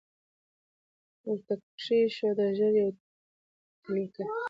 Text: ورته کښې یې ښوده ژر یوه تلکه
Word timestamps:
ورته 1.27 1.53
کښې 1.79 1.95
یې 2.01 2.07
ښوده 2.15 2.47
ژر 2.57 2.73
یوه 2.81 2.93
تلکه 3.83 4.23